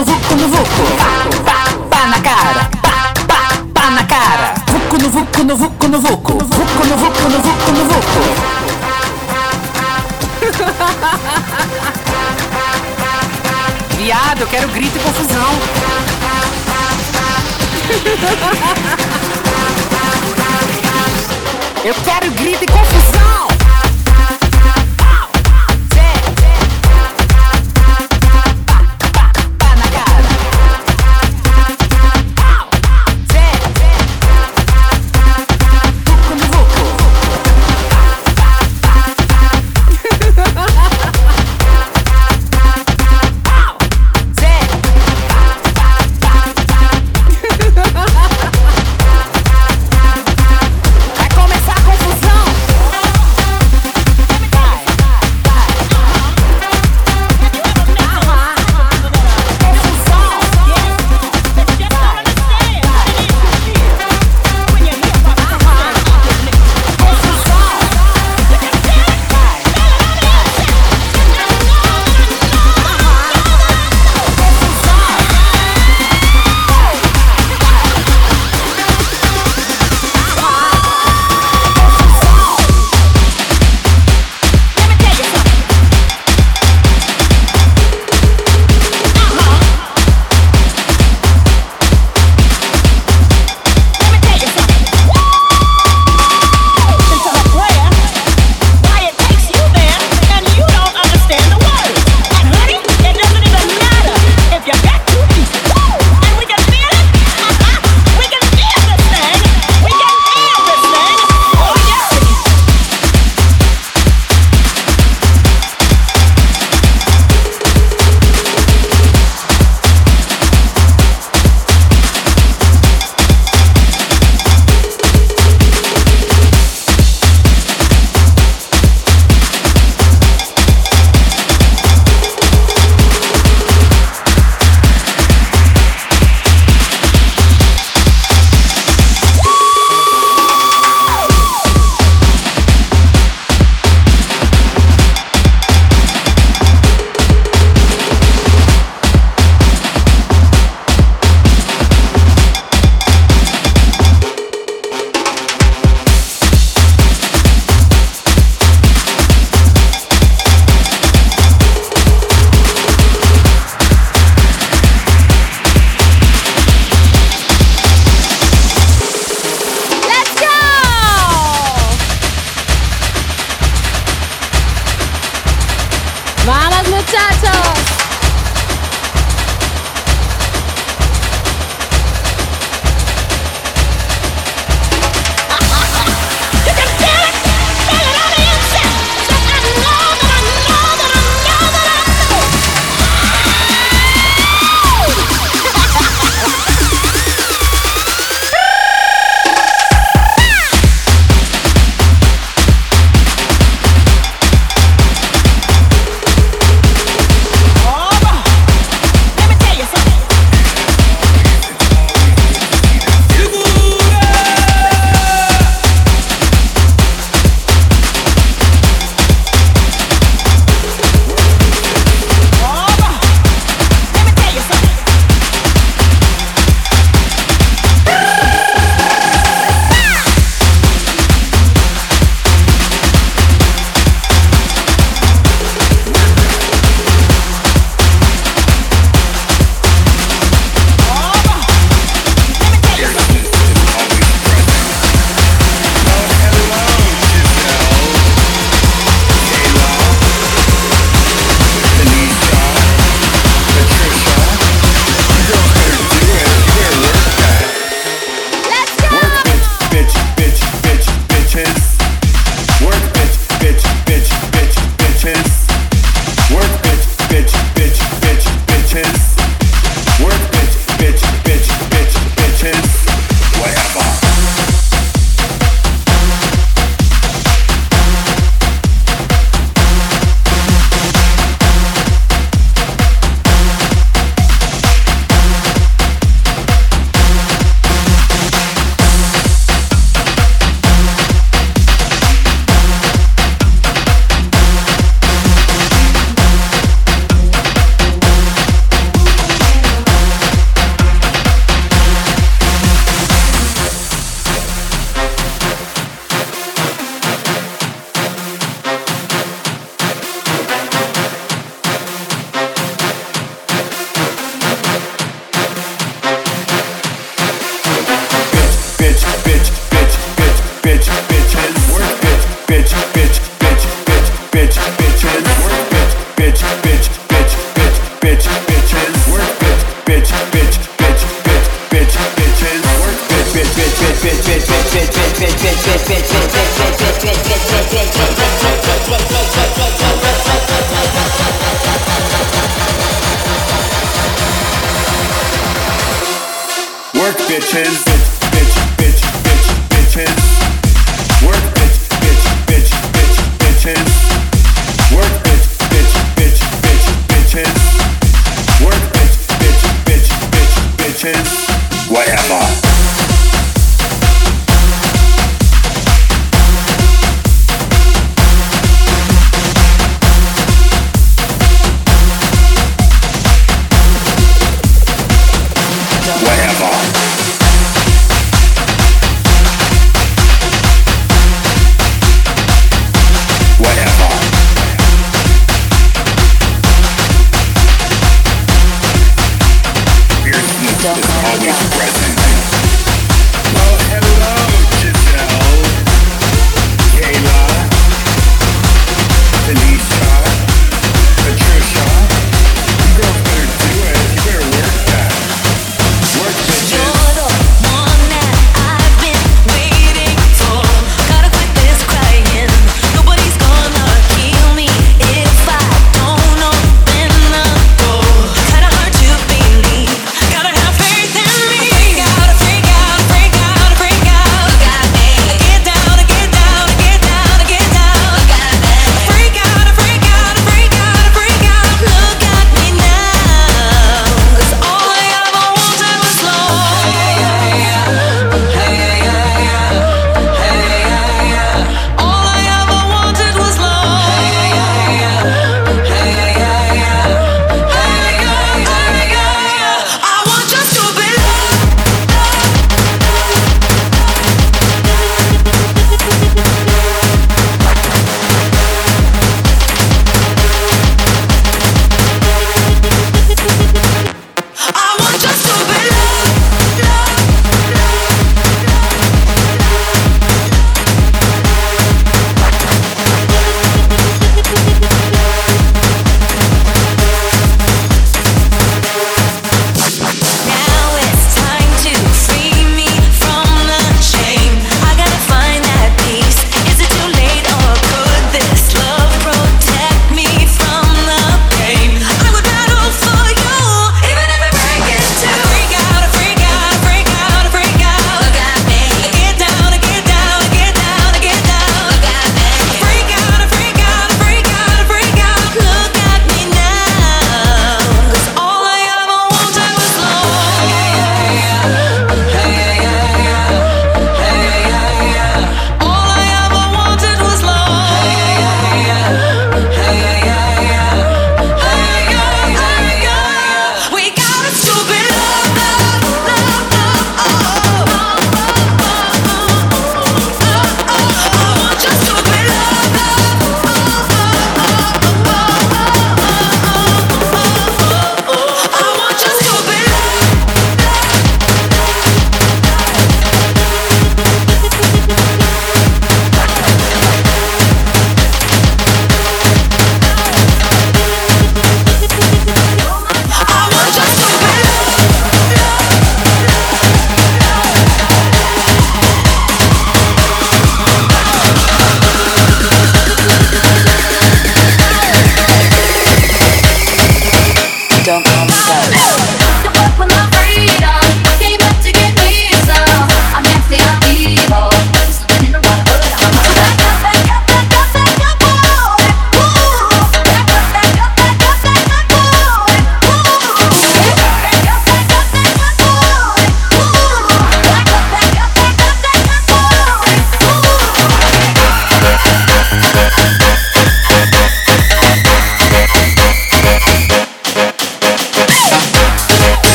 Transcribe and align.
no 0.00 0.06
vuco 0.06 0.34
no 0.34 0.42
no 0.42 0.48
vuco. 0.48 0.82
Pá, 0.96 1.66
pá 1.90 2.06
na 2.06 2.20
cara, 2.20 2.70
pá, 2.80 3.12
pá, 3.26 3.50
pá 3.74 3.90
na 3.90 4.02
cara. 4.04 4.54
Vuco 4.66 4.96
no 4.96 5.10
vuco 5.10 5.44
no 5.44 5.56
vuco 5.56 5.88
no 5.88 6.00
vuco, 6.00 6.32
vuco 6.32 6.86
no 6.86 6.96
vuco 6.96 7.28
no 7.28 7.38
vuco 7.38 7.72
no 7.72 7.84
vuco. 7.84 8.20
Viado, 13.98 14.40
eu 14.40 14.46
quero 14.46 14.68
grito 14.68 14.96
e 14.96 15.00
confusão. 15.00 15.58
Eu 21.82 21.94
quero 22.04 22.30
grito 22.32 22.62
e 22.62 22.66
confusão. 22.66 23.39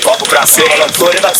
Copa 0.00 0.24
Brasil, 0.28 0.64
Florida 0.92 1.31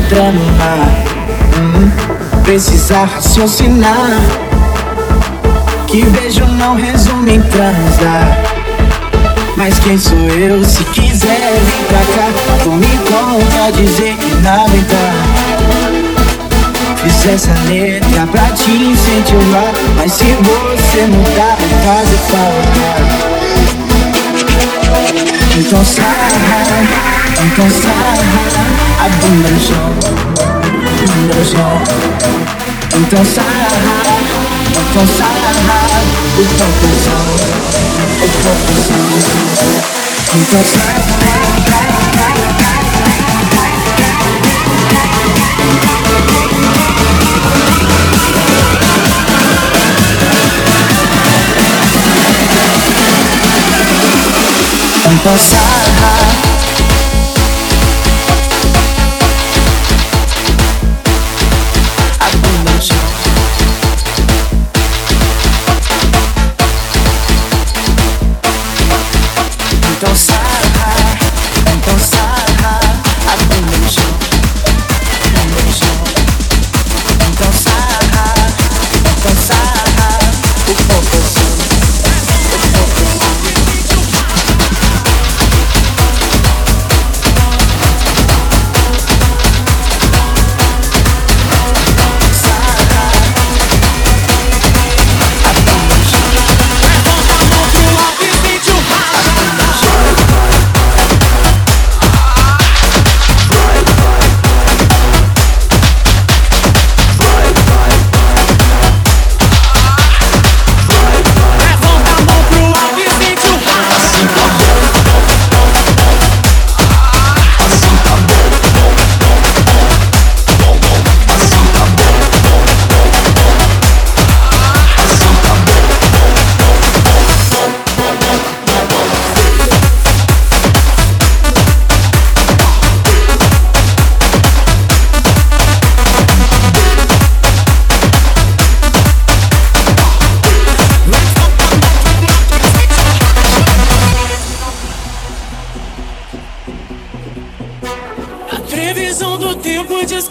pedra 0.00 0.32
no 0.32 0.44
mar. 0.52 0.88
Hum, 1.58 1.90
precisa 2.42 3.04
raciocinar. 3.04 4.20
Que 5.86 6.04
beijo 6.04 6.46
não 6.46 6.74
resume 6.76 7.36
em 7.36 7.42
transar. 7.42 8.38
Mas 9.56 9.78
quem 9.80 9.98
sou 9.98 10.18
eu? 10.18 10.64
Se 10.64 10.84
quiser, 10.84 11.60
vir 11.64 11.84
pra 11.86 11.98
cá. 11.98 12.28
Vou 12.64 12.76
me 12.76 12.86
contra 12.98 13.72
dizer 13.72 14.16
que 14.16 14.34
nada 14.36 14.70
é 14.70 14.80
dá. 14.88 15.12
Fiz 17.02 17.26
essa 17.26 17.52
letra 17.68 18.26
pra 18.30 18.44
te 18.52 18.70
incentivar. 18.70 19.72
Mas 19.96 20.12
se 20.12 20.24
você 20.24 21.06
mudar, 21.06 21.56
vai 21.58 21.68
fazer 21.84 22.18
falta. 22.30 22.88
Então 25.58 25.84
sai. 25.84 27.19
Cause 27.40 27.86
I, 27.86 27.96
I've 29.00 29.16
been 29.22 29.40
the 29.40 29.48
show, 29.58 29.88
been 31.00 31.24
the 31.26 31.40
show 31.42 31.72
Entonces 32.92 33.38
I, 33.38 33.44
entonces 34.76 35.20
I 35.20 35.32
Un 36.36 36.48
poco 36.60 36.88
soul, 37.00 37.40
un 38.20 38.32
poco 38.44 38.72
soul 38.84 39.08
Entonces 40.34 40.84
Entonces 55.10 56.09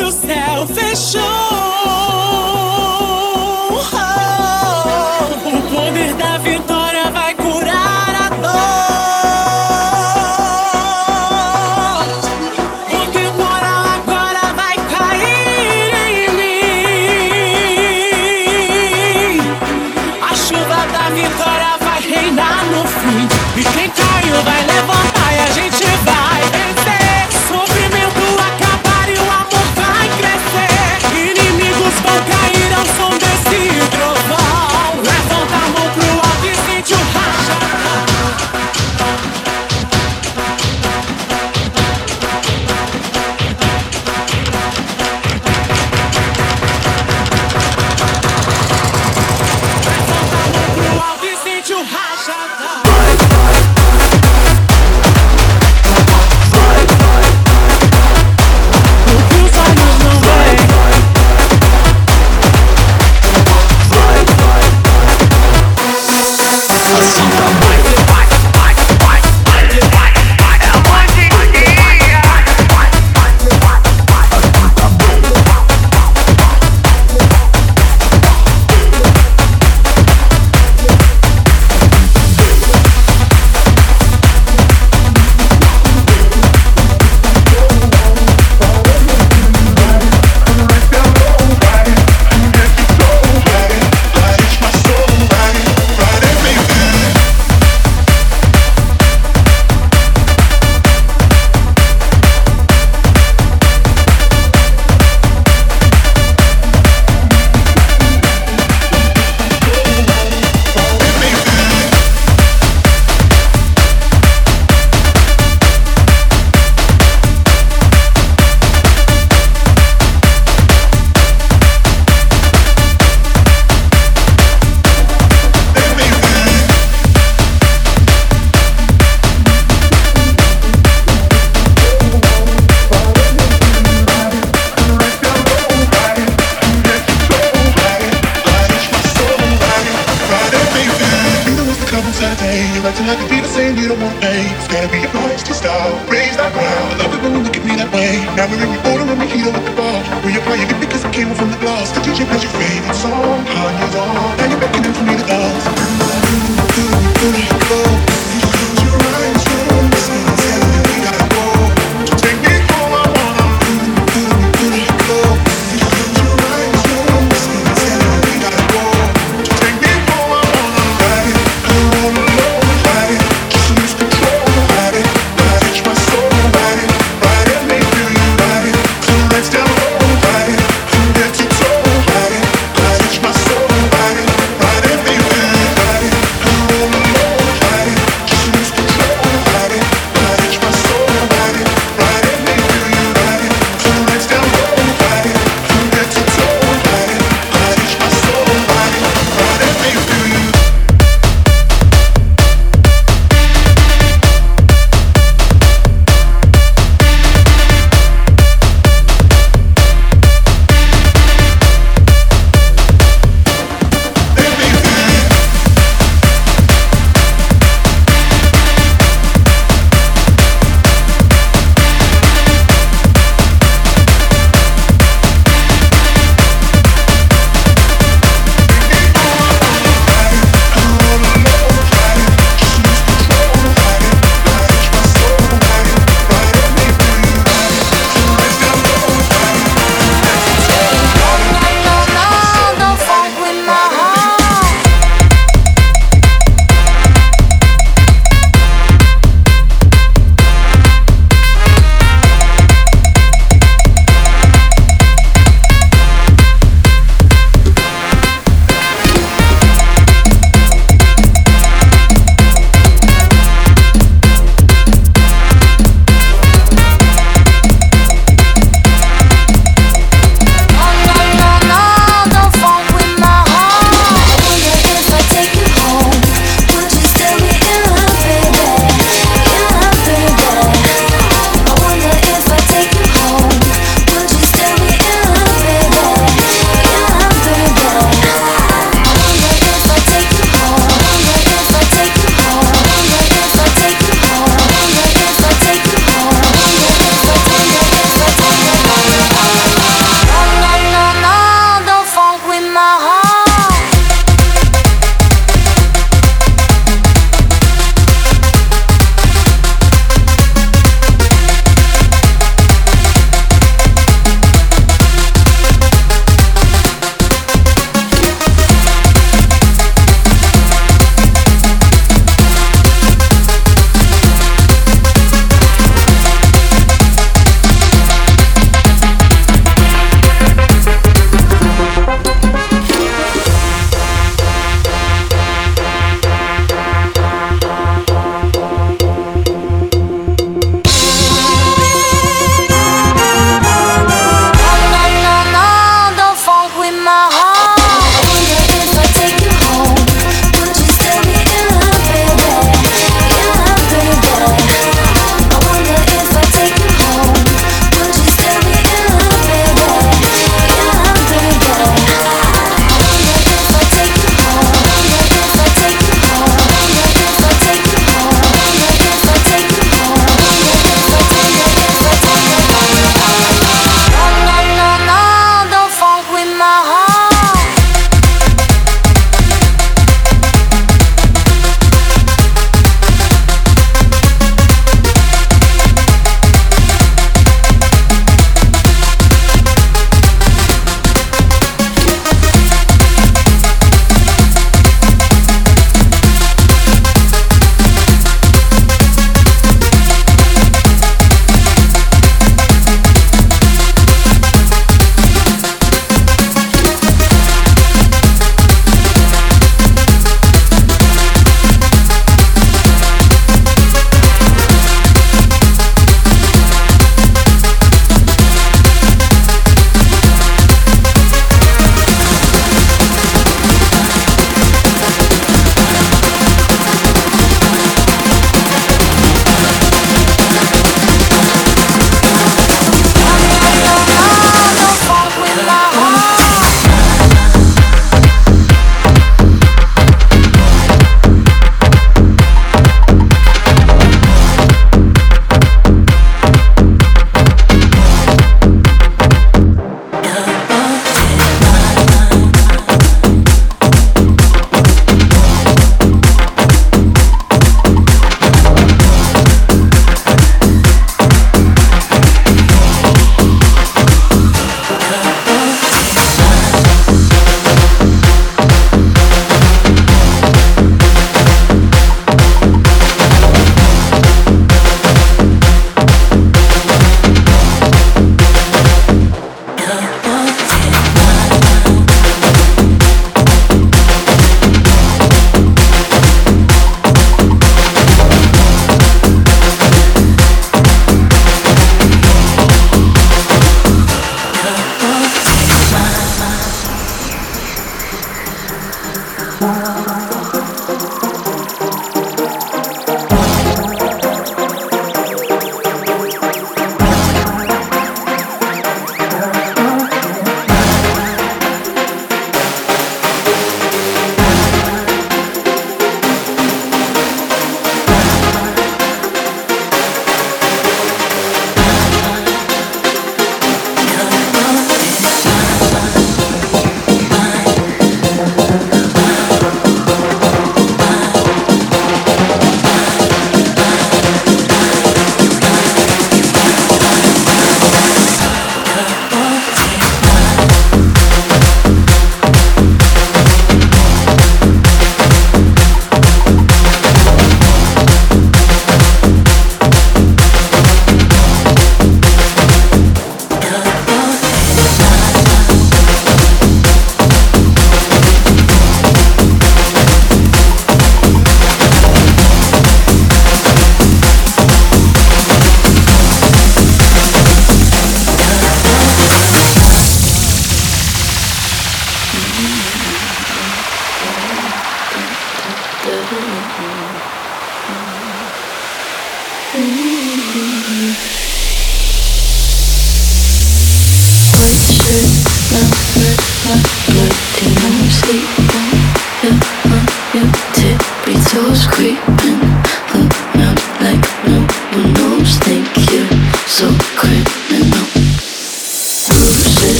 lost 0.00 0.24
yourself. 0.24 0.83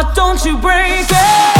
but 0.00 0.14
don't 0.14 0.44
you 0.44 0.56
break 0.58 1.10
it. 1.10 1.57